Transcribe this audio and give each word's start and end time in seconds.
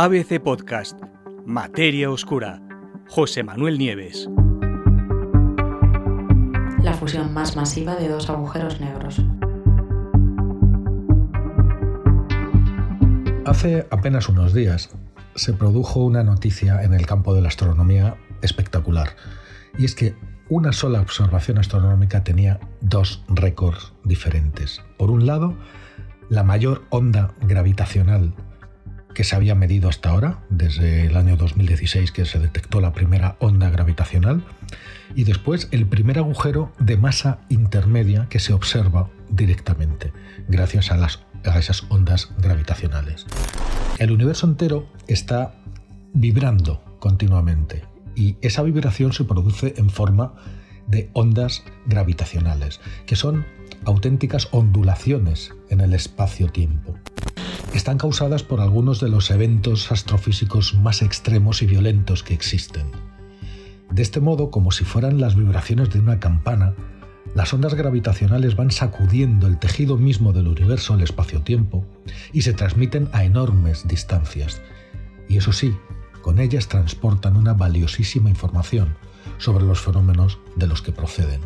ABC 0.00 0.40
Podcast, 0.40 0.96
Materia 1.44 2.08
Oscura, 2.08 2.62
José 3.08 3.42
Manuel 3.42 3.78
Nieves. 3.78 4.28
La 6.80 6.94
fusión 6.94 7.34
más 7.34 7.56
masiva 7.56 7.96
de 7.96 8.06
dos 8.06 8.30
agujeros 8.30 8.80
negros. 8.80 9.20
Hace 13.44 13.88
apenas 13.90 14.28
unos 14.28 14.54
días 14.54 14.90
se 15.34 15.52
produjo 15.52 16.04
una 16.04 16.22
noticia 16.22 16.84
en 16.84 16.94
el 16.94 17.04
campo 17.04 17.34
de 17.34 17.42
la 17.42 17.48
astronomía 17.48 18.14
espectacular, 18.40 19.16
y 19.78 19.84
es 19.84 19.96
que 19.96 20.14
una 20.48 20.70
sola 20.70 21.00
observación 21.00 21.58
astronómica 21.58 22.22
tenía 22.22 22.60
dos 22.80 23.24
récords 23.26 23.94
diferentes. 24.04 24.80
Por 24.96 25.10
un 25.10 25.26
lado, 25.26 25.56
la 26.28 26.44
mayor 26.44 26.84
onda 26.90 27.34
gravitacional 27.40 28.32
que 29.14 29.24
se 29.24 29.36
había 29.36 29.54
medido 29.54 29.88
hasta 29.88 30.10
ahora, 30.10 30.40
desde 30.50 31.06
el 31.06 31.16
año 31.16 31.36
2016 31.36 32.12
que 32.12 32.24
se 32.24 32.38
detectó 32.38 32.80
la 32.80 32.92
primera 32.92 33.36
onda 33.40 33.70
gravitacional, 33.70 34.44
y 35.14 35.24
después 35.24 35.68
el 35.70 35.86
primer 35.86 36.18
agujero 36.18 36.72
de 36.78 36.96
masa 36.96 37.40
intermedia 37.48 38.26
que 38.28 38.38
se 38.38 38.52
observa 38.52 39.10
directamente, 39.30 40.12
gracias 40.48 40.90
a, 40.90 40.96
las, 40.96 41.20
a 41.44 41.58
esas 41.58 41.84
ondas 41.88 42.30
gravitacionales. 42.38 43.26
El 43.98 44.12
universo 44.12 44.46
entero 44.46 44.88
está 45.08 45.54
vibrando 46.12 46.82
continuamente 47.00 47.84
y 48.14 48.36
esa 48.40 48.62
vibración 48.62 49.12
se 49.12 49.24
produce 49.24 49.74
en 49.76 49.90
forma 49.90 50.34
de 50.86 51.10
ondas 51.12 51.64
gravitacionales, 51.86 52.80
que 53.06 53.16
son 53.16 53.46
auténticas 53.84 54.48
ondulaciones 54.52 55.52
en 55.70 55.80
el 55.80 55.94
espacio-tiempo. 55.94 56.96
Están 57.72 57.98
causadas 57.98 58.42
por 58.42 58.60
algunos 58.60 59.00
de 59.00 59.08
los 59.08 59.30
eventos 59.30 59.92
astrofísicos 59.92 60.74
más 60.74 61.02
extremos 61.02 61.62
y 61.62 61.66
violentos 61.66 62.22
que 62.22 62.34
existen. 62.34 62.90
De 63.90 64.02
este 64.02 64.20
modo, 64.20 64.50
como 64.50 64.70
si 64.70 64.84
fueran 64.84 65.20
las 65.20 65.36
vibraciones 65.36 65.90
de 65.90 66.00
una 66.00 66.20
campana, 66.20 66.74
las 67.34 67.52
ondas 67.52 67.74
gravitacionales 67.74 68.56
van 68.56 68.70
sacudiendo 68.70 69.46
el 69.46 69.58
tejido 69.58 69.96
mismo 69.96 70.32
del 70.32 70.48
universo, 70.48 70.94
el 70.94 71.02
espacio-tiempo, 71.02 71.84
y 72.32 72.42
se 72.42 72.52
transmiten 72.52 73.08
a 73.12 73.24
enormes 73.24 73.86
distancias. 73.86 74.60
Y 75.28 75.36
eso 75.36 75.52
sí, 75.52 75.76
con 76.22 76.38
ellas 76.38 76.68
transportan 76.68 77.36
una 77.36 77.54
valiosísima 77.54 78.30
información 78.30 78.96
sobre 79.36 79.64
los 79.64 79.80
fenómenos 79.80 80.38
de 80.56 80.66
los 80.66 80.82
que 80.82 80.92
proceden. 80.92 81.40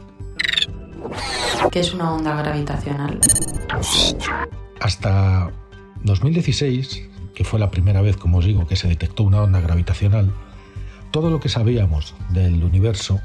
¿Qué 1.71 1.81
es 1.81 1.93
una 1.93 2.13
onda 2.13 2.37
gravitacional? 2.37 3.21
Hasta 4.81 5.53
2016, 6.05 7.09
que 7.35 7.45
fue 7.45 7.61
la 7.61 7.71
primera 7.71 8.03
vez, 8.03 8.17
como 8.17 8.39
os 8.39 8.45
digo, 8.45 8.67
que 8.67 8.77
se 8.77 8.89
detectó 8.89 9.23
una 9.23 9.43
onda 9.43 9.61
gravitacional, 9.61 10.33
todo 11.11 11.31
lo 11.31 11.41
que 11.41 11.49
sabíamos 11.49 12.15
del 12.31 12.65
universo 12.65 13.21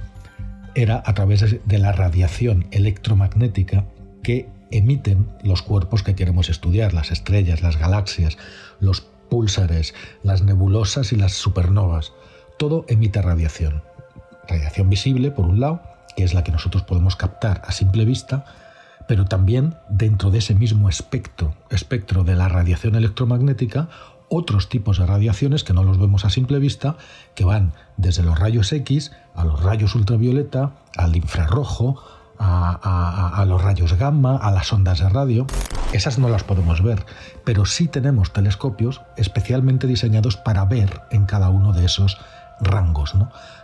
era 0.76 1.02
a 1.06 1.14
través 1.14 1.58
de 1.66 1.78
la 1.80 1.92
radiación 1.92 2.68
electromagnética 2.72 3.86
que 4.22 4.50
emiten 4.72 5.28
los 5.42 5.62
cuerpos 5.62 6.04
que 6.04 6.16
queremos 6.16 6.50
estudiar, 6.50 6.94
las 6.94 7.12
estrellas, 7.12 7.62
las 7.62 7.78
galaxias, 7.78 8.38
los 8.80 9.02
púlsares, 9.30 9.94
las 10.24 10.44
nebulosas 10.44 11.14
y 11.14 11.16
las 11.16 11.34
supernovas. 11.34 12.14
Todo 12.60 12.86
emite 12.90 13.22
radiación. 13.22 13.84
Radiación 14.48 14.90
visible, 14.90 15.32
por 15.32 15.46
un 15.46 15.60
lado, 15.60 15.82
que 16.16 16.24
es 16.24 16.34
la 16.34 16.44
que 16.44 16.52
nosotros 16.52 16.84
podemos 16.84 17.16
captar 17.16 17.62
a 17.66 17.72
simple 17.72 18.06
vista, 18.06 18.46
pero 19.08 19.26
también 19.26 19.76
dentro 19.90 20.32
de 20.32 20.40
ese 20.40 20.54
mismo 20.54 20.90
espectro, 20.90 21.56
espectro 21.70 22.24
de 22.24 22.36
la 22.36 22.50
radiación 22.50 22.96
electromagnética, 22.96 23.90
otros 24.30 24.68
tipos 24.68 25.00
de 25.00 25.06
radiaciones 25.06 25.64
que 25.64 25.74
no 25.74 25.84
los 25.84 25.98
vemos 25.98 26.26
a 26.26 26.30
simple 26.30 26.60
vista, 26.60 26.98
que 27.34 27.46
van 27.46 27.74
desde 27.96 28.24
los 28.24 28.38
rayos 28.38 28.72
X 28.74 29.12
a 29.36 29.46
los 29.46 29.64
rayos 29.64 29.96
ultravioleta, 29.96 30.74
al 30.98 31.16
infrarrojo, 31.16 32.02
a, 32.40 33.46
los 33.48 33.62
rayos 33.62 33.94
gamma, 33.94 34.36
a 34.36 34.52
las 34.52 34.72
ondas 34.72 35.00
de 35.00 35.10
radio. 35.10 35.48
Esas 35.94 36.20
no 36.20 36.30
las 36.30 36.44
podemos 36.44 36.84
ver, 36.84 37.06
pero 37.46 37.66
sí 37.66 37.88
tenemos 37.88 38.34
telescopios 38.34 39.02
especialmente 39.16 39.88
diseñados 39.88 40.38
para 40.38 40.66
ver 40.66 41.02
en 41.12 41.26
cada 41.26 41.50
uno 41.50 41.72
de 41.74 41.86
esos 41.86 42.18
rangos. 42.60 43.14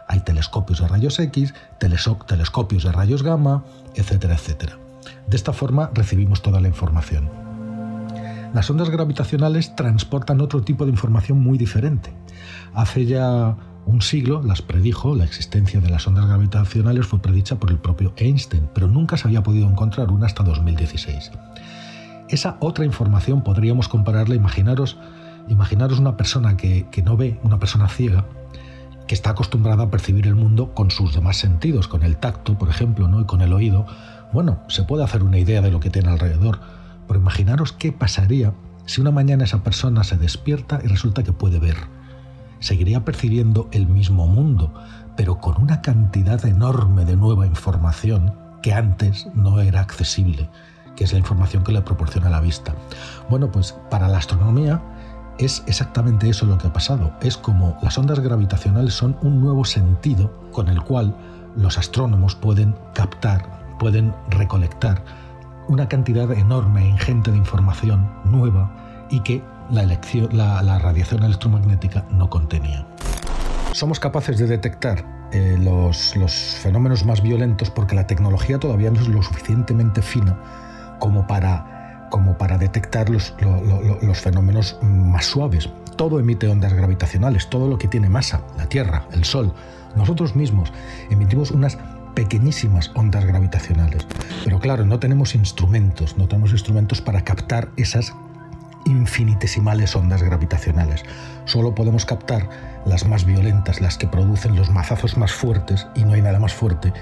Hay 0.08 0.22
telescopios 0.22 0.80
de 0.80 0.88
rayos 0.88 1.20
X, 1.20 1.54
telescopios 1.80 2.84
de 2.84 2.92
rayos 2.92 3.24
gamma, 3.24 3.64
etcétera, 3.96 4.36
etcétera. 4.36 4.83
De 5.28 5.36
esta 5.36 5.54
forma 5.54 5.92
recibimos 5.94 6.42
toda 6.42 6.60
la 6.60 6.68
información. 6.68 7.30
Las 8.54 8.70
ondas 8.70 8.90
gravitacionales 8.90 9.76
transportan 9.76 10.40
otro 10.40 10.62
tipo 10.62 10.86
de 10.86 10.92
información 10.92 11.40
muy 11.40 11.58
diferente. 11.58 12.14
Hace 12.74 13.06
ya 13.06 13.58
un 13.86 14.02
siglo 14.02 14.42
las 14.44 14.62
predijo, 14.62 15.16
la 15.16 15.24
existencia 15.24 15.82
de 15.82 15.90
las 15.90 16.08
ondas 16.08 16.28
gravitacionales 16.28 17.08
fue 17.08 17.20
predicha 17.20 17.56
por 17.56 17.72
el 17.72 17.80
propio 17.80 18.14
Einstein, 18.16 18.70
pero 18.74 18.88
nunca 18.88 19.18
se 19.18 19.28
había 19.28 19.44
podido 19.44 19.68
encontrar 19.68 20.12
una 20.12 20.28
hasta 20.28 20.44
2016. 20.44 21.32
Esa 22.30 22.58
otra 22.60 22.86
información 22.86 23.44
podríamos 23.44 23.88
compararla, 23.88 24.36
imaginaros, 24.36 24.98
imaginaros 25.50 26.00
una 26.00 26.16
persona 26.16 26.56
que, 26.56 26.88
que 26.92 27.02
no 27.02 27.18
ve, 27.18 27.40
una 27.44 27.60
persona 27.60 27.90
ciega, 27.90 28.26
que 29.08 29.16
está 29.16 29.32
acostumbrada 29.32 29.84
a 29.84 29.90
percibir 29.90 30.28
el 30.28 30.36
mundo 30.36 30.74
con 30.74 30.92
sus 30.92 31.14
demás 31.14 31.38
sentidos, 31.38 31.88
con 31.88 32.04
el 32.04 32.18
tacto, 32.18 32.58
por 32.58 32.70
ejemplo, 32.70 33.08
¿no? 33.08 33.22
y 33.22 33.26
con 33.26 33.42
el 33.42 33.52
oído. 33.52 33.86
Bueno, 34.34 34.60
se 34.68 34.84
puede 34.84 35.04
hacer 35.04 35.24
una 35.24 35.38
idea 35.38 35.62
de 35.62 35.72
lo 35.72 35.80
que 35.80 35.90
tiene 35.90 36.10
alrededor, 36.10 36.60
pero 37.08 37.20
imaginaros 37.20 37.72
qué 37.72 37.92
pasaría 37.92 38.54
si 38.86 39.00
una 39.00 39.12
mañana 39.12 39.46
esa 39.46 39.64
persona 39.64 40.04
se 40.04 40.18
despierta 40.18 40.82
y 40.84 40.88
resulta 40.88 41.24
que 41.24 41.32
puede 41.32 41.60
ver 41.60 41.78
seguiría 42.64 43.04
percibiendo 43.04 43.68
el 43.74 43.88
mismo 43.88 44.26
mundo, 44.26 44.74
pero 45.18 45.40
con 45.40 45.62
una 45.62 45.82
cantidad 45.82 46.44
enorme 46.46 47.04
de 47.04 47.18
nueva 47.18 47.46
información 47.46 48.34
que 48.62 48.74
antes 48.74 49.28
no 49.36 49.60
era 49.60 49.82
accesible, 49.82 50.50
que 50.96 51.04
es 51.04 51.12
la 51.12 51.20
información 51.20 51.66
que 51.66 51.74
le 51.74 51.82
proporciona 51.82 52.30
la 52.30 52.40
vista. 52.40 52.74
Bueno, 53.30 53.52
pues 53.52 53.76
para 53.92 54.08
la 54.08 54.18
astronomía 54.18 54.82
es 55.40 55.62
exactamente 55.68 56.30
eso 56.30 56.46
lo 56.46 56.58
que 56.58 56.68
ha 56.68 56.74
pasado. 56.74 57.12
Es 57.22 57.36
como 57.36 57.78
las 57.82 57.98
ondas 57.98 58.22
gravitacionales 58.22 58.94
son 58.94 59.18
un 59.22 59.42
nuevo 59.42 59.66
sentido 59.66 60.34
con 60.54 60.70
el 60.70 60.82
cual 60.82 61.14
los 61.58 61.78
astrónomos 61.78 62.36
pueden 62.36 62.76
captar, 62.94 63.63
pueden 63.80 64.14
recolectar 64.30 65.04
una 65.68 65.88
cantidad 65.88 66.32
enorme 66.32 66.84
e 66.84 66.90
ingente 66.90 67.32
de 67.32 67.38
información 67.38 68.10
nueva 68.26 68.72
y 69.10 69.22
que 69.22 69.44
la, 69.70 70.80
radiación 70.80 71.24
electromagnética 71.24 72.06
no 72.12 72.30
contenía. 72.30 72.86
Somos 73.72 74.00
capaces 74.00 74.38
de 74.38 74.48
detectar 74.48 75.04
eh, 75.32 75.58
los, 75.60 76.14
fenómenos 76.62 77.06
más 77.06 77.22
violentos 77.22 77.70
porque 77.70 77.96
la 77.96 78.08
tecnología 78.08 78.60
todavía 78.60 78.92
no 78.92 79.00
es 79.00 79.08
lo 79.08 79.22
suficientemente 79.22 80.02
fina 80.02 80.38
como 81.00 81.26
para, 81.26 82.08
como 82.12 82.38
para 82.38 82.58
detectar 82.58 83.10
los, 83.10 83.34
los 84.02 84.20
fenómenos 84.20 84.78
más 84.82 85.26
suaves. 85.26 85.70
Todo 85.96 86.20
emite 86.20 86.48
ondas 86.48 86.74
gravitacionales, 86.74 87.50
todo 87.50 87.68
lo 87.68 87.78
que 87.78 87.88
tiene 87.88 88.10
masa, 88.10 88.42
la 88.58 88.68
Tierra, 88.68 89.06
el 89.12 89.24
Sol, 89.24 89.54
nosotros 89.96 90.36
mismos 90.36 90.72
emitimos 91.10 91.52
unas 91.52 91.78
pequeñísimas 92.14 92.92
ondas 92.96 93.26
gravitacionales. 93.26 94.08
Pero 94.44 94.60
claro, 94.60 94.86
no 94.86 95.00
tenemos 95.00 95.36
instrumentos, 95.36 96.18
no 96.18 96.28
tenemos 96.28 96.52
instrumentos 96.52 97.02
para 97.02 97.24
captar 97.24 97.70
esas 97.78 98.14
infinitesimales 98.86 99.96
ondas 99.96 100.24
gravitacionales. 100.24 101.04
Solo 101.46 101.74
podemos 101.76 102.06
captar 102.06 102.50
las 102.86 103.08
más 103.08 103.26
violentas, 103.26 103.82
las 103.82 103.98
que 103.98 104.08
producen 104.08 104.56
los 104.56 104.70
mazazos 104.70 105.18
más 105.18 105.32
fuertes, 105.32 105.88
y 105.96 106.04
no 106.04 106.14
hay 106.14 106.22
nada 106.22 106.40
más 106.40 106.54
fuerte 106.54 106.94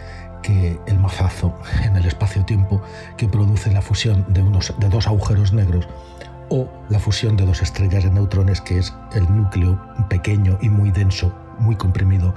que 0.42 0.80
el 0.88 1.00
mazazo 1.00 1.56
en 1.84 1.96
el 1.96 2.06
espacio-tiempo 2.06 2.82
que 3.18 3.28
produce 3.28 3.72
la 3.72 3.82
fusión 3.82 4.26
de, 4.30 4.42
unos, 4.42 4.74
de 4.80 4.90
dos 4.90 5.08
agujeros 5.08 5.54
negros 5.54 5.88
o 6.50 6.68
la 6.90 7.00
fusión 7.00 7.38
de 7.38 7.46
dos 7.46 7.62
estrellas 7.62 8.04
de 8.04 8.12
neutrones, 8.12 8.60
que 8.60 8.80
es 8.80 8.94
el 9.14 9.24
núcleo 9.34 9.80
pequeño 10.10 10.58
y 10.62 10.70
muy 10.70 10.92
denso, 10.92 11.34
muy 11.62 11.76
comprimido, 11.76 12.34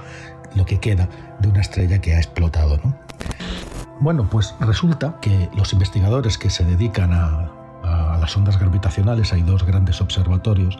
lo 0.55 0.65
que 0.65 0.79
queda 0.79 1.09
de 1.39 1.49
una 1.49 1.61
estrella 1.61 1.99
que 1.99 2.15
ha 2.15 2.17
explotado. 2.17 2.79
Bueno, 3.99 4.27
pues 4.29 4.55
resulta 4.59 5.19
que 5.21 5.49
los 5.55 5.73
investigadores 5.73 6.37
que 6.37 6.49
se 6.49 6.63
dedican 6.63 7.13
a 7.13 7.51
a 7.85 8.17
las 8.17 8.35
ondas 8.35 8.59
gravitacionales 8.59 9.33
hay 9.33 9.41
dos 9.41 9.63
grandes 9.63 10.01
observatorios, 10.01 10.77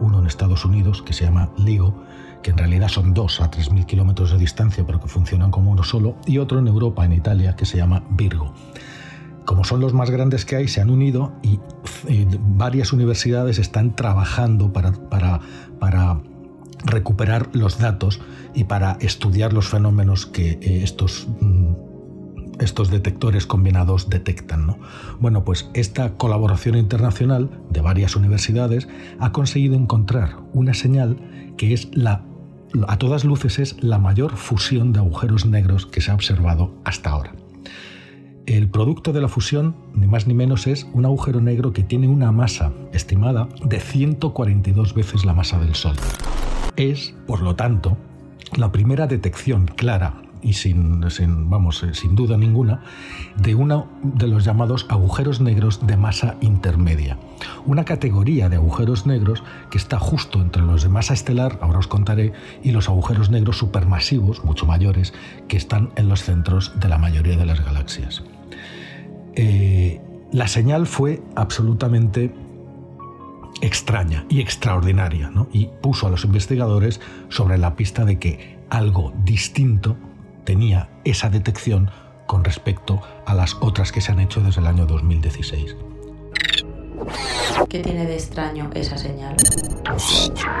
uno 0.00 0.20
en 0.20 0.26
Estados 0.26 0.64
Unidos 0.64 1.02
que 1.02 1.12
se 1.12 1.24
llama 1.24 1.50
LIGO, 1.58 1.94
que 2.42 2.50
en 2.50 2.58
realidad 2.58 2.88
son 2.88 3.14
dos 3.14 3.40
a 3.40 3.50
3.000 3.50 3.86
kilómetros 3.86 4.30
de 4.30 4.38
distancia, 4.38 4.84
pero 4.86 5.00
que 5.00 5.08
funcionan 5.08 5.50
como 5.50 5.70
uno 5.70 5.82
solo, 5.82 6.16
y 6.26 6.38
otro 6.38 6.58
en 6.58 6.68
Europa, 6.68 7.04
en 7.04 7.12
Italia, 7.12 7.56
que 7.56 7.66
se 7.66 7.76
llama 7.76 8.04
Virgo. 8.10 8.52
Como 9.44 9.64
son 9.64 9.80
los 9.80 9.94
más 9.94 10.10
grandes 10.10 10.44
que 10.44 10.56
hay, 10.56 10.68
se 10.68 10.80
han 10.80 10.90
unido 10.90 11.32
y, 11.42 11.60
varias 12.40 12.92
universidades 12.92 13.58
están 13.58 13.96
trabajando 13.96 14.72
para, 14.72 14.92
para, 14.92 15.40
para 15.78 16.20
recuperar 16.84 17.48
los 17.52 17.78
datos 17.78 18.20
y 18.54 18.64
para 18.64 18.98
estudiar 19.00 19.52
los 19.52 19.68
fenómenos 19.68 20.26
que 20.26 20.52
eh, 20.52 20.82
estos 20.82 21.26
mm, 21.40 21.86
estos 22.60 22.90
detectores 22.90 23.46
combinados 23.46 24.08
detectan. 24.08 24.66
¿no? 24.66 24.78
Bueno, 25.20 25.44
pues 25.44 25.68
esta 25.74 26.14
colaboración 26.14 26.76
internacional 26.76 27.50
de 27.70 27.80
varias 27.80 28.16
universidades 28.16 28.88
ha 29.18 29.32
conseguido 29.32 29.74
encontrar 29.74 30.36
una 30.52 30.74
señal 30.74 31.18
que 31.56 31.72
es 31.72 31.88
la, 31.94 32.24
a 32.88 32.98
todas 32.98 33.24
luces 33.24 33.58
es 33.58 33.82
la 33.82 33.98
mayor 33.98 34.36
fusión 34.36 34.92
de 34.92 35.00
agujeros 35.00 35.46
negros 35.46 35.86
que 35.86 36.00
se 36.00 36.10
ha 36.10 36.14
observado 36.14 36.74
hasta 36.84 37.10
ahora. 37.10 37.34
El 38.46 38.70
producto 38.70 39.12
de 39.12 39.20
la 39.20 39.28
fusión, 39.28 39.74
ni 39.92 40.06
más 40.06 40.28
ni 40.28 40.34
menos, 40.34 40.68
es 40.68 40.86
un 40.92 41.04
agujero 41.04 41.40
negro 41.40 41.72
que 41.72 41.82
tiene 41.82 42.06
una 42.06 42.30
masa 42.30 42.72
estimada 42.92 43.48
de 43.64 43.80
142 43.80 44.94
veces 44.94 45.24
la 45.24 45.32
masa 45.32 45.58
del 45.58 45.74
Sol. 45.74 45.96
Es, 46.76 47.14
por 47.26 47.40
lo 47.40 47.56
tanto, 47.56 47.96
la 48.56 48.70
primera 48.70 49.06
detección 49.06 49.66
clara 49.66 50.22
y 50.42 50.52
sin, 50.52 51.00
vamos, 51.50 51.82
eh, 51.82 51.94
sin 51.94 52.14
duda 52.14 52.36
ninguna, 52.36 52.80
de 53.36 53.54
uno 53.54 53.88
de 54.02 54.28
los 54.28 54.44
llamados 54.44 54.86
agujeros 54.88 55.40
negros 55.40 55.86
de 55.86 55.96
masa 55.96 56.36
intermedia. 56.40 57.18
Una 57.64 57.84
categoría 57.84 58.48
de 58.48 58.56
agujeros 58.56 59.06
negros 59.06 59.42
que 59.70 59.78
está 59.78 59.98
justo 59.98 60.40
entre 60.40 60.62
los 60.62 60.82
de 60.82 60.88
masa 60.88 61.14
estelar, 61.14 61.58
ahora 61.62 61.80
os 61.80 61.88
contaré, 61.88 62.32
y 62.62 62.70
los 62.70 62.88
agujeros 62.88 63.30
negros 63.30 63.58
supermasivos, 63.58 64.44
mucho 64.44 64.66
mayores, 64.66 65.14
que 65.48 65.56
están 65.56 65.90
en 65.96 66.08
los 66.08 66.22
centros 66.22 66.78
de 66.78 66.88
la 66.88 66.98
mayoría 66.98 67.36
de 67.36 67.46
las 67.46 67.64
galaxias. 67.64 68.22
Eh, 69.34 70.00
la 70.32 70.48
señal 70.48 70.86
fue 70.86 71.22
absolutamente 71.34 72.32
extraña 73.60 74.24
y 74.28 74.40
extraordinaria 74.40 75.30
y 75.52 75.68
puso 75.80 76.06
a 76.06 76.10
los 76.10 76.24
investigadores 76.24 77.00
sobre 77.28 77.58
la 77.58 77.76
pista 77.76 78.04
de 78.04 78.18
que 78.18 78.58
algo 78.70 79.12
distinto 79.24 79.96
tenía 80.44 80.88
esa 81.04 81.30
detección 81.30 81.90
con 82.26 82.44
respecto 82.44 83.00
a 83.24 83.34
las 83.34 83.56
otras 83.60 83.92
que 83.92 84.00
se 84.00 84.12
han 84.12 84.20
hecho 84.20 84.40
desde 84.40 84.60
el 84.60 84.66
año 84.66 84.86
2016. 84.86 85.76
¿Qué 87.68 87.80
tiene 87.80 88.06
de 88.06 88.14
extraño 88.14 88.70
esa 88.74 88.96
señal? 88.96 89.36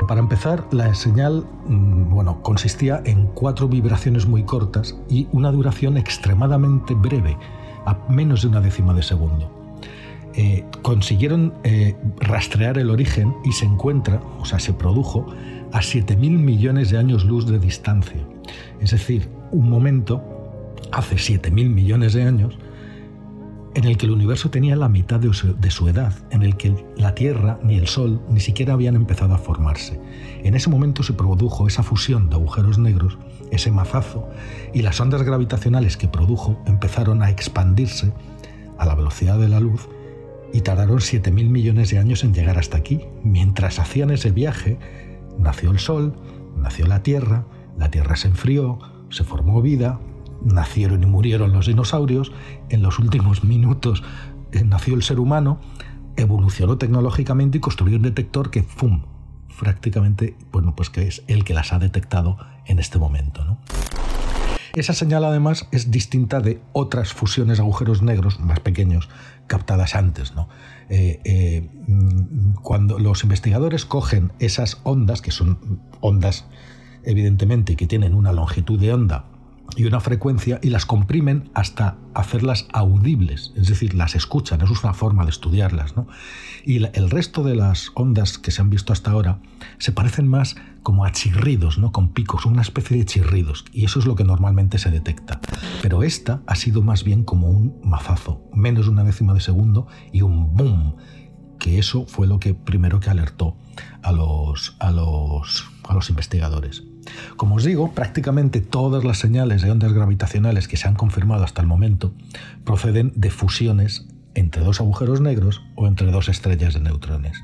Para 0.06 0.20
empezar, 0.20 0.66
la 0.70 0.94
señal 0.94 1.46
mm, 1.66 2.10
bueno, 2.10 2.42
consistía 2.42 3.02
en 3.04 3.26
cuatro 3.28 3.68
vibraciones 3.68 4.26
muy 4.26 4.44
cortas 4.44 4.96
y 5.08 5.28
una 5.32 5.50
duración 5.50 5.96
extremadamente 5.96 6.94
breve, 6.94 7.36
a 7.84 7.98
menos 8.08 8.42
de 8.42 8.48
una 8.48 8.60
décima 8.60 8.94
de 8.94 9.02
segundo. 9.02 9.55
Eh, 10.38 10.64
consiguieron 10.82 11.54
eh, 11.64 11.96
rastrear 12.20 12.76
el 12.76 12.90
origen 12.90 13.34
y 13.42 13.52
se 13.52 13.64
encuentra, 13.64 14.20
o 14.38 14.44
sea, 14.44 14.58
se 14.58 14.74
produjo 14.74 15.26
a 15.72 15.80
7.000 15.80 16.16
millones 16.16 16.90
de 16.90 16.98
años 16.98 17.24
luz 17.24 17.46
de 17.46 17.58
distancia. 17.58 18.20
Es 18.80 18.90
decir, 18.90 19.30
un 19.50 19.70
momento, 19.70 20.22
hace 20.92 21.16
7.000 21.16 21.70
millones 21.70 22.12
de 22.12 22.24
años, 22.24 22.58
en 23.74 23.84
el 23.84 23.96
que 23.96 24.04
el 24.04 24.12
universo 24.12 24.50
tenía 24.50 24.76
la 24.76 24.90
mitad 24.90 25.20
de 25.20 25.32
su, 25.70 25.88
edad, 25.88 26.12
en 26.30 26.42
el 26.42 26.56
que 26.56 26.84
la 26.96 27.14
Tierra 27.14 27.58
ni 27.62 27.76
el 27.76 27.88
Sol 27.88 28.22
ni 28.28 28.40
siquiera 28.40 28.74
habían 28.74 28.94
empezado 28.94 29.34
a 29.34 29.38
formarse. 29.38 30.00
En 30.42 30.54
ese 30.54 30.68
momento 30.68 31.02
se 31.02 31.14
produjo 31.14 31.66
esa 31.66 31.82
fusión 31.82 32.28
de 32.28 32.36
agujeros 32.36 32.78
negros, 32.78 33.18
ese 33.50 33.70
mazazo, 33.70 34.28
y 34.74 34.82
las 34.82 35.00
ondas 35.00 35.22
gravitacionales 35.22 35.96
que 35.96 36.08
produjo 36.08 36.58
empezaron 36.66 37.22
a 37.22 37.30
expandirse 37.30 38.12
a 38.78 38.84
la 38.84 38.94
velocidad 38.94 39.38
de 39.38 39.48
la 39.48 39.60
luz 39.60 39.88
y 40.56 40.62
tardaron 40.62 41.00
7.000 41.00 41.50
millones 41.50 41.90
de 41.90 41.98
años 41.98 42.24
en 42.24 42.32
llegar 42.32 42.56
hasta 42.56 42.78
aquí. 42.78 43.02
Mientras 43.22 43.78
hacían 43.78 44.10
ese 44.10 44.30
viaje, 44.30 44.78
nació 45.38 45.70
el 45.70 45.78
Sol, 45.78 46.14
nació 46.56 46.86
la 46.86 47.02
Tierra, 47.02 47.44
la 47.76 47.90
Tierra 47.90 48.16
se 48.16 48.28
enfrió, 48.28 48.78
se 49.10 49.22
formó 49.22 49.60
vida, 49.60 50.00
nacieron 50.42 51.02
y 51.02 51.06
murieron 51.06 51.52
los 51.52 51.66
dinosaurios, 51.66 52.32
en 52.70 52.80
los 52.80 52.98
últimos 52.98 53.44
minutos 53.44 54.02
eh, 54.52 54.64
nació 54.64 54.94
el 54.94 55.02
ser 55.02 55.20
humano, 55.20 55.60
evolucionó 56.16 56.78
tecnológicamente 56.78 57.58
y 57.58 57.60
construyó 57.60 57.96
un 57.96 58.02
detector 58.04 58.50
que, 58.50 58.62
¡fum!, 58.62 59.02
prácticamente, 59.60 60.38
bueno, 60.52 60.74
pues 60.74 60.88
que 60.88 61.06
es 61.06 61.22
el 61.26 61.44
que 61.44 61.52
las 61.52 61.74
ha 61.74 61.78
detectado 61.78 62.38
en 62.64 62.78
este 62.78 62.98
momento. 62.98 63.58
Esa 64.76 64.92
señal 64.92 65.24
además 65.24 65.66
es 65.72 65.90
distinta 65.90 66.40
de 66.40 66.60
otras 66.74 67.14
fusiones 67.14 67.60
agujeros 67.60 68.02
negros 68.02 68.40
más 68.40 68.60
pequeños 68.60 69.08
captadas 69.46 69.94
antes. 69.94 70.34
¿no? 70.34 70.50
Eh, 70.90 71.18
eh, 71.24 71.70
mm, 71.88 72.56
cuando 72.60 72.98
los 72.98 73.22
investigadores 73.22 73.86
cogen 73.86 74.32
esas 74.38 74.78
ondas, 74.82 75.22
que 75.22 75.30
son 75.30 75.80
ondas 76.00 76.44
evidentemente, 77.04 77.74
que 77.74 77.86
tienen 77.86 78.12
una 78.12 78.32
longitud 78.32 78.78
de 78.78 78.92
onda 78.92 79.24
y 79.74 79.84
una 79.84 80.00
frecuencia 80.00 80.60
y 80.62 80.70
las 80.70 80.86
comprimen 80.86 81.50
hasta 81.54 81.98
hacerlas 82.14 82.66
audibles, 82.72 83.52
es 83.56 83.68
decir, 83.68 83.94
las 83.94 84.14
escuchan, 84.14 84.60
eso 84.62 84.72
es 84.72 84.84
una 84.84 84.94
forma 84.94 85.24
de 85.24 85.30
estudiarlas. 85.30 85.94
Y 86.64 86.84
el 86.84 87.10
resto 87.10 87.42
de 87.42 87.54
las 87.54 87.90
ondas 87.94 88.38
que 88.38 88.50
se 88.50 88.60
han 88.60 88.70
visto 88.70 88.92
hasta 88.92 89.10
ahora 89.10 89.40
se 89.78 89.92
parecen 89.92 90.28
más 90.28 90.56
como 90.82 91.04
a 91.04 91.12
chirridos, 91.12 91.78
¿no? 91.78 91.92
con 91.92 92.12
picos, 92.12 92.46
una 92.46 92.62
especie 92.62 92.96
de 92.96 93.04
chirridos, 93.04 93.64
y 93.72 93.84
eso 93.84 93.98
es 93.98 94.06
lo 94.06 94.14
que 94.14 94.24
normalmente 94.24 94.78
se 94.78 94.90
detecta. 94.90 95.40
Pero 95.82 96.02
esta 96.02 96.42
ha 96.46 96.54
sido 96.54 96.82
más 96.82 97.04
bien 97.04 97.24
como 97.24 97.50
un 97.50 97.80
mazazo, 97.82 98.44
menos 98.54 98.86
de 98.86 98.92
una 98.92 99.04
décima 99.04 99.34
de 99.34 99.40
segundo 99.40 99.88
y 100.12 100.22
un 100.22 100.54
boom, 100.54 100.96
que 101.58 101.78
eso 101.78 102.06
fue 102.06 102.26
lo 102.26 102.38
que 102.38 102.54
primero 102.54 103.00
que 103.00 103.10
alertó 103.10 103.56
a 104.02 104.12
los, 104.12 104.76
a 104.78 104.90
los, 104.90 105.64
a 105.88 105.94
los 105.94 106.08
investigadores. 106.10 106.84
Como 107.36 107.56
os 107.56 107.64
digo, 107.64 107.92
prácticamente 107.92 108.60
todas 108.60 109.04
las 109.04 109.18
señales 109.18 109.62
de 109.62 109.70
ondas 109.70 109.92
gravitacionales 109.92 110.68
que 110.68 110.76
se 110.76 110.88
han 110.88 110.94
confirmado 110.94 111.44
hasta 111.44 111.62
el 111.62 111.68
momento 111.68 112.12
proceden 112.64 113.12
de 113.14 113.30
fusiones 113.30 114.06
entre 114.34 114.62
dos 114.62 114.80
agujeros 114.80 115.20
negros 115.20 115.62
o 115.74 115.86
entre 115.86 116.10
dos 116.10 116.28
estrellas 116.28 116.74
de 116.74 116.80
neutrones. 116.80 117.42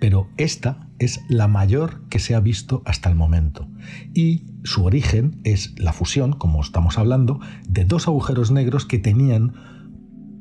Pero 0.00 0.28
esta 0.36 0.88
es 0.98 1.20
la 1.28 1.48
mayor 1.48 2.02
que 2.08 2.18
se 2.18 2.34
ha 2.34 2.40
visto 2.40 2.82
hasta 2.84 3.08
el 3.08 3.14
momento. 3.14 3.68
Y 4.12 4.44
su 4.64 4.84
origen 4.84 5.40
es 5.44 5.74
la 5.78 5.92
fusión, 5.92 6.32
como 6.32 6.60
estamos 6.60 6.98
hablando, 6.98 7.40
de 7.68 7.84
dos 7.84 8.08
agujeros 8.08 8.50
negros 8.50 8.84
que 8.84 8.98
tenían 8.98 9.54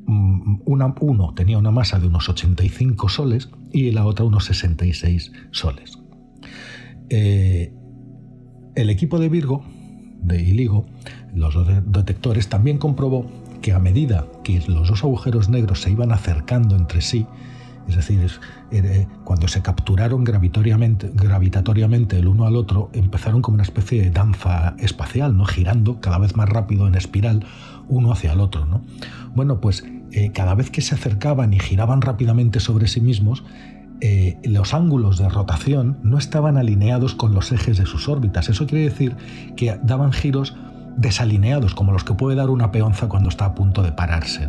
mm, 0.08 0.62
uno 0.66 1.34
tenía 1.36 1.58
una 1.58 1.72
masa 1.72 2.00
de 2.00 2.08
unos 2.08 2.28
85 2.28 3.08
soles 3.10 3.50
y 3.72 3.92
la 3.92 4.06
otra 4.06 4.26
unos 4.26 4.46
66 4.46 5.32
soles. 5.52 6.00
Eh, 7.10 7.74
el 8.76 8.90
equipo 8.90 9.20
de 9.20 9.30
Virgo, 9.30 9.64
de 10.22 10.42
Iligo, 10.42 10.86
los 11.34 11.56
detectores, 11.86 12.50
también 12.50 12.78
comprobó 12.78 13.26
que 13.62 13.74
a 13.74 13.80
medida 13.80 14.28
que 14.44 14.62
los 14.68 14.90
dos 14.90 15.04
agujeros 15.04 15.50
negros 15.50 15.82
se 15.82 15.92
iban 15.92 16.12
acercando 16.12 16.76
entre 16.76 17.02
sí, 17.02 17.26
es 17.88 17.96
decir, 17.96 18.28
eh, 18.72 19.08
cuando 19.24 19.48
se 19.48 19.62
capturaron 19.62 20.24
gravitatoriamente 20.24 22.18
el 22.18 22.28
uno 22.28 22.48
al 22.48 22.56
otro, 22.56 22.90
empezaron 22.94 23.42
como 23.42 23.56
una 23.56 23.64
especie 23.64 24.02
de 24.02 24.10
danza 24.10 24.76
espacial, 24.80 25.38
¿no? 25.38 25.46
girando 25.46 26.00
cada 26.02 26.18
vez 26.18 26.36
más 26.36 26.50
rápido 26.50 26.88
en 26.88 26.96
espiral 26.96 27.46
uno 27.88 28.12
hacia 28.12 28.34
el 28.34 28.40
otro. 28.40 28.66
¿no? 28.66 28.82
Bueno, 29.36 29.62
pues 29.62 29.84
eh, 30.12 30.32
cada 30.32 30.56
vez 30.56 30.72
que 30.72 30.82
se 30.82 30.96
acercaban 30.96 31.54
y 31.54 31.60
giraban 31.60 32.02
rápidamente 32.02 32.60
sobre 32.60 32.88
sí 32.88 33.02
mismos, 33.02 33.44
eh, 34.02 34.38
los 34.44 34.74
ángulos 34.74 35.18
de 35.18 35.30
rotación 35.30 35.98
no 36.04 36.18
estaban 36.18 36.58
alineados 36.58 37.16
con 37.16 37.34
los 37.34 37.52
ejes 37.52 37.78
de 37.78 37.86
sus 37.86 38.10
órbitas. 38.10 38.50
Eso 38.50 38.68
quiere 38.68 38.86
decir 38.86 39.16
que 39.56 39.80
daban 39.84 40.12
giros 40.12 40.56
desalineados, 40.98 41.76
como 41.76 41.92
los 41.92 42.04
que 42.04 42.14
puede 42.14 42.36
dar 42.36 42.50
una 42.50 42.72
peonza 42.72 43.08
cuando 43.08 43.30
está 43.30 43.46
a 43.46 43.56
punto 43.56 43.84
de 43.84 43.92
pararse. 43.92 44.48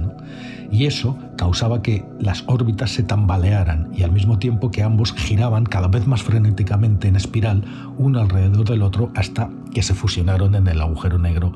Y 0.71 0.87
eso 0.87 1.17
causaba 1.37 1.83
que 1.83 2.05
las 2.21 2.45
órbitas 2.47 2.91
se 2.91 3.03
tambalearan 3.03 3.91
y 3.95 4.03
al 4.03 4.13
mismo 4.13 4.39
tiempo 4.39 4.71
que 4.71 4.83
ambos 4.83 5.13
giraban 5.13 5.65
cada 5.65 5.89
vez 5.89 6.07
más 6.07 6.23
frenéticamente 6.23 7.09
en 7.09 7.17
espiral, 7.17 7.65
uno 7.99 8.21
alrededor 8.21 8.69
del 8.69 8.83
otro, 8.83 9.11
hasta 9.15 9.51
que 9.73 9.83
se 9.83 9.95
fusionaron 9.95 10.55
en 10.55 10.67
el 10.67 10.81
agujero 10.81 11.19
negro 11.19 11.53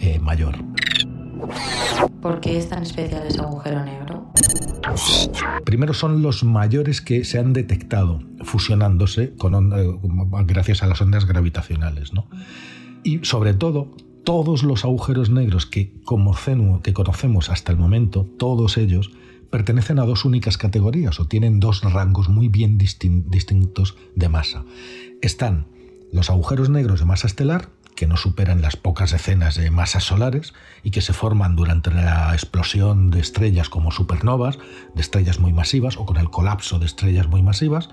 eh, 0.00 0.18
mayor. 0.18 0.56
¿Por 2.20 2.40
qué 2.40 2.58
es 2.58 2.68
tan 2.68 2.82
especial 2.82 3.26
ese 3.26 3.40
agujero 3.40 3.84
negro? 3.84 4.32
Primero 5.64 5.94
son 5.94 6.22
los 6.22 6.44
mayores 6.44 7.00
que 7.00 7.24
se 7.24 7.38
han 7.38 7.52
detectado 7.52 8.20
fusionándose 8.42 9.34
con 9.36 9.70
gracias 10.46 10.82
a 10.82 10.86
las 10.86 11.00
ondas 11.00 11.26
gravitacionales. 11.26 12.12
Y 13.02 13.20
sobre 13.24 13.54
todo, 13.54 13.90
todos 14.24 14.62
los 14.62 14.84
agujeros 14.84 15.30
negros 15.30 15.66
que, 15.66 15.92
como 16.04 16.34
que 16.82 16.92
conocemos 16.92 17.50
hasta 17.50 17.72
el 17.72 17.78
momento, 17.78 18.26
todos 18.38 18.76
ellos, 18.76 19.10
pertenecen 19.50 19.98
a 19.98 20.04
dos 20.04 20.24
únicas 20.24 20.58
categorías 20.58 21.20
o 21.20 21.26
tienen 21.26 21.60
dos 21.60 21.82
rangos 21.82 22.28
muy 22.28 22.48
bien 22.48 22.78
distintos 22.78 23.96
de 24.14 24.28
masa. 24.28 24.64
Están 25.22 25.66
los 26.12 26.30
agujeros 26.30 26.70
negros 26.70 27.00
de 27.00 27.06
masa 27.06 27.26
estelar, 27.26 27.68
que 27.94 28.06
no 28.06 28.16
superan 28.16 28.60
las 28.60 28.76
pocas 28.76 29.10
decenas 29.10 29.54
de 29.56 29.70
masas 29.70 30.04
solares 30.04 30.52
y 30.82 30.90
que 30.90 31.00
se 31.00 31.12
forman 31.12 31.56
durante 31.56 31.90
la 31.90 32.32
explosión 32.32 33.10
de 33.10 33.20
estrellas 33.20 33.68
como 33.68 33.90
supernovas, 33.90 34.58
de 34.94 35.00
estrellas 35.00 35.38
muy 35.38 35.52
masivas 35.52 35.96
o 35.96 36.06
con 36.06 36.16
el 36.16 36.30
colapso 36.30 36.78
de 36.78 36.86
estrellas 36.86 37.28
muy 37.28 37.42
masivas. 37.42 37.88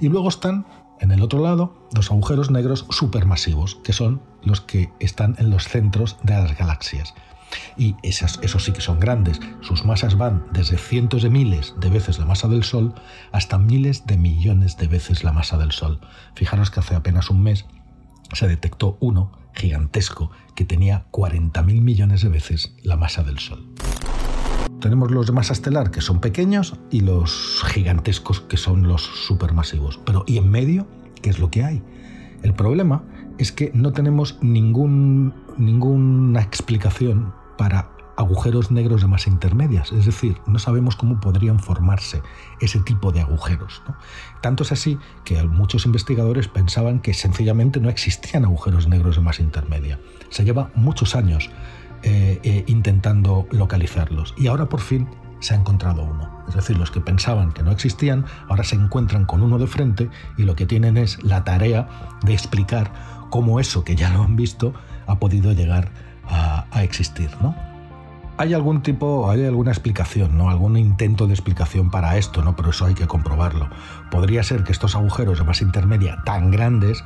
Y 0.00 0.08
luego 0.08 0.28
están, 0.28 0.66
en 1.00 1.12
el 1.12 1.22
otro 1.22 1.40
lado, 1.40 1.88
los 1.94 2.10
agujeros 2.10 2.50
negros 2.50 2.86
supermasivos, 2.90 3.76
que 3.84 3.92
son 3.92 4.22
los 4.42 4.60
que 4.60 4.90
están 5.00 5.36
en 5.38 5.50
los 5.50 5.68
centros 5.68 6.16
de 6.22 6.34
las 6.34 6.56
galaxias. 6.56 7.14
Y 7.76 7.94
esos 8.02 8.64
sí 8.64 8.72
que 8.72 8.80
son 8.80 8.98
grandes. 8.98 9.40
Sus 9.60 9.84
masas 9.84 10.16
van 10.16 10.44
desde 10.52 10.76
cientos 10.76 11.22
de 11.22 11.30
miles 11.30 11.74
de 11.78 11.88
veces 11.88 12.18
la 12.18 12.24
masa 12.24 12.48
del 12.48 12.64
Sol 12.64 12.94
hasta 13.30 13.58
miles 13.58 14.06
de 14.06 14.16
millones 14.16 14.76
de 14.76 14.88
veces 14.88 15.22
la 15.22 15.32
masa 15.32 15.56
del 15.56 15.70
Sol. 15.70 16.00
Fijaros 16.34 16.70
que 16.70 16.80
hace 16.80 16.96
apenas 16.96 17.30
un 17.30 17.42
mes 17.42 17.64
se 18.32 18.48
detectó 18.48 18.96
uno 19.00 19.32
gigantesco 19.54 20.30
que 20.54 20.64
tenía 20.64 21.06
40.000 21.12 21.80
millones 21.80 22.22
de 22.22 22.28
veces 22.28 22.74
la 22.82 22.96
masa 22.96 23.22
del 23.22 23.38
Sol. 23.38 23.68
Tenemos 24.80 25.10
los 25.10 25.26
de 25.26 25.32
masa 25.32 25.52
estelar 25.52 25.90
que 25.90 26.00
son 26.00 26.20
pequeños 26.20 26.76
y 26.90 27.00
los 27.00 27.64
gigantescos 27.68 28.40
que 28.40 28.56
son 28.56 28.86
los 28.86 29.02
supermasivos. 29.02 29.98
Pero 30.04 30.24
¿y 30.26 30.38
en 30.38 30.50
medio? 30.50 30.86
¿Qué 31.22 31.30
es 31.30 31.38
lo 31.38 31.50
que 31.50 31.64
hay? 31.64 31.82
El 32.42 32.52
problema 32.52 33.02
es 33.38 33.50
que 33.50 33.70
no 33.74 33.92
tenemos 33.92 34.38
ningún, 34.42 35.32
ninguna 35.56 36.42
explicación 36.42 37.32
para 37.56 37.93
agujeros 38.16 38.70
negros 38.70 39.00
de 39.00 39.08
masa 39.08 39.30
intermedias, 39.30 39.92
es 39.92 40.06
decir, 40.06 40.40
no 40.46 40.58
sabemos 40.58 40.96
cómo 40.96 41.20
podrían 41.20 41.58
formarse 41.58 42.22
ese 42.60 42.80
tipo 42.80 43.12
de 43.12 43.20
agujeros. 43.20 43.82
Tanto 44.40 44.62
es 44.62 44.72
así 44.72 44.98
que 45.24 45.42
muchos 45.42 45.86
investigadores 45.86 46.48
pensaban 46.48 47.00
que 47.00 47.14
sencillamente 47.14 47.80
no 47.80 47.88
existían 47.88 48.44
agujeros 48.44 48.88
negros 48.88 49.16
de 49.16 49.22
masa 49.22 49.42
intermedia. 49.42 49.98
Se 50.30 50.44
lleva 50.44 50.70
muchos 50.74 51.14
años 51.14 51.50
eh, 52.02 52.40
eh, 52.42 52.64
intentando 52.66 53.46
localizarlos 53.50 54.34
y 54.36 54.46
ahora 54.46 54.68
por 54.68 54.80
fin 54.80 55.08
se 55.40 55.54
ha 55.54 55.56
encontrado 55.56 56.04
uno. 56.04 56.44
Es 56.48 56.54
decir, 56.54 56.78
los 56.78 56.90
que 56.90 57.00
pensaban 57.00 57.52
que 57.52 57.62
no 57.62 57.70
existían 57.70 58.24
ahora 58.48 58.64
se 58.64 58.76
encuentran 58.76 59.24
con 59.24 59.42
uno 59.42 59.58
de 59.58 59.66
frente 59.66 60.10
y 60.36 60.44
lo 60.44 60.56
que 60.56 60.66
tienen 60.66 60.96
es 60.96 61.22
la 61.22 61.44
tarea 61.44 61.88
de 62.22 62.32
explicar 62.32 62.92
cómo 63.30 63.60
eso 63.60 63.84
que 63.84 63.96
ya 63.96 64.10
lo 64.10 64.22
han 64.22 64.36
visto 64.36 64.72
ha 65.06 65.18
podido 65.18 65.52
llegar 65.52 65.90
a, 66.26 66.66
a 66.70 66.82
existir. 66.82 67.30
¿no? 67.42 67.73
Hay 68.36 68.54
algún 68.54 68.82
tipo, 68.82 69.30
hay 69.30 69.44
alguna 69.44 69.70
explicación, 69.70 70.36
¿no? 70.36 70.50
Algún 70.50 70.76
intento 70.76 71.26
de 71.26 71.34
explicación 71.34 71.90
para 71.90 72.16
esto, 72.16 72.42
¿no? 72.42 72.56
Pero 72.56 72.70
eso 72.70 72.86
hay 72.86 72.94
que 72.94 73.06
comprobarlo. 73.06 73.68
Podría 74.10 74.42
ser 74.42 74.64
que 74.64 74.72
estos 74.72 74.96
agujeros 74.96 75.38
de 75.38 75.44
base 75.44 75.64
intermedia 75.64 76.18
tan 76.24 76.50
grandes, 76.50 77.04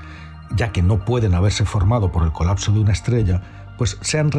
ya 0.56 0.73
que 0.73 0.82
no 0.82 1.04
pueden 1.04 1.35
haberse 1.35 1.64
formado 1.64 2.11
por 2.11 2.25
el 2.25 2.32
colapso 2.32 2.73
de 2.73 2.80
una 2.80 2.92
estrella, 2.92 3.42
pues 3.76 3.99
sean 4.00 4.30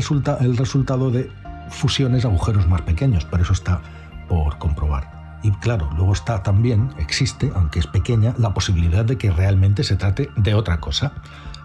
el 0.41 0.57
resultado 0.57 1.11
de 1.11 1.31
fusiones 1.69 2.25
agujeros 2.25 2.67
más 2.67 2.81
pequeños, 2.81 3.25
pero 3.25 3.43
eso 3.43 3.53
está 3.53 3.81
por 4.27 4.57
comprobar. 4.57 5.39
Y 5.43 5.51
claro, 5.51 5.89
luego 5.95 6.13
está 6.13 6.43
también, 6.43 6.89
existe, 6.97 7.51
aunque 7.55 7.79
es 7.79 7.87
pequeña, 7.87 8.33
la 8.37 8.53
posibilidad 8.53 9.05
de 9.05 9.17
que 9.17 9.31
realmente 9.31 9.83
se 9.83 9.95
trate 9.95 10.29
de 10.35 10.53
otra 10.55 10.79
cosa, 10.79 11.13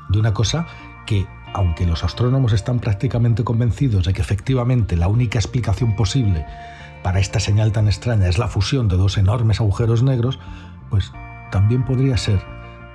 de 0.09 0.21
una 0.21 0.33
cosa 0.33 0.67
que 1.07 1.27
aunque 1.55 1.87
los 1.87 2.05
astrónomos 2.05 2.53
están 2.53 2.81
prácticamente 2.81 3.45
convencidos 3.45 4.05
de 4.05 4.13
que 4.13 4.21
efectivamente 4.21 4.97
la 4.97 5.09
única 5.09 5.39
explicación 5.39 5.97
posible 5.97 6.45
para 7.03 7.21
esta 7.21 7.41
señal 7.41 7.73
tan 7.73 7.87
extraña 7.87 8.29
es 8.29 8.39
la 8.39 8.49
fusión 8.49 8.89
de 8.89 8.97
dos 8.97 9.17
enormes 9.19 9.61
agujeros 9.61 10.03
negros, 10.03 10.39
pues 10.91 11.13
también 11.51 11.85
podría 11.85 12.17
ser 12.17 12.43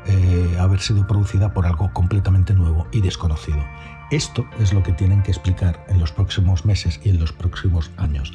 eh, 0.07 0.57
haber 0.59 0.79
sido 0.81 1.07
producida 1.07 1.53
por 1.53 1.65
algo 1.65 1.91
completamente 1.93 2.53
nuevo 2.53 2.87
y 2.91 3.01
desconocido. 3.01 3.63
Esto 4.11 4.45
es 4.59 4.73
lo 4.73 4.83
que 4.83 4.91
tienen 4.91 5.23
que 5.23 5.31
explicar 5.31 5.85
en 5.87 5.99
los 5.99 6.11
próximos 6.11 6.65
meses 6.65 6.99
y 7.03 7.09
en 7.09 7.19
los 7.19 7.31
próximos 7.31 7.91
años. 7.97 8.33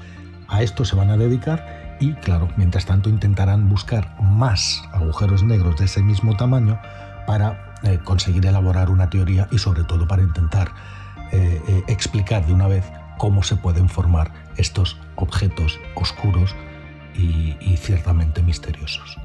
A 0.48 0.62
esto 0.62 0.84
se 0.84 0.96
van 0.96 1.10
a 1.10 1.16
dedicar 1.16 1.96
y, 2.00 2.12
claro, 2.14 2.48
mientras 2.56 2.86
tanto 2.86 3.08
intentarán 3.08 3.68
buscar 3.68 4.16
más 4.22 4.82
agujeros 4.92 5.42
negros 5.42 5.76
de 5.76 5.86
ese 5.86 6.02
mismo 6.02 6.36
tamaño 6.36 6.78
para 7.26 7.63
eh, 7.84 7.98
conseguir 8.02 8.46
elaborar 8.46 8.90
una 8.90 9.10
teoría 9.10 9.46
y 9.50 9.58
sobre 9.58 9.84
todo 9.84 10.08
para 10.08 10.22
intentar 10.22 10.72
eh, 11.32 11.60
eh, 11.68 11.82
explicar 11.86 12.46
de 12.46 12.52
una 12.52 12.66
vez 12.66 12.84
cómo 13.18 13.42
se 13.42 13.56
pueden 13.56 13.88
formar 13.88 14.32
estos 14.56 14.98
objetos 15.16 15.78
oscuros 15.94 16.54
y 17.16 17.76
ciertamente 17.76 18.42
misteriosos. 18.42 19.16